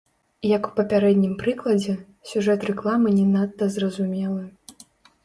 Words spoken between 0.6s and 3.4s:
у папярэднім прыкладзе, сюжэт рэкламы не